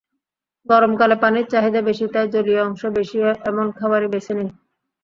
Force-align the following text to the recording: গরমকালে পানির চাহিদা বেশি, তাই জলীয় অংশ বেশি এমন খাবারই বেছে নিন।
গরমকালে 0.67 1.15
পানির 1.23 1.45
চাহিদা 1.47 1.81
বেশি, 1.87 2.05
তাই 2.13 2.27
জলীয় 2.33 2.61
অংশ 2.67 2.81
বেশি 2.97 3.17
এমন 3.49 3.65
খাবারই 3.79 4.09
বেছে 4.13 4.31
নিন। 4.37 4.49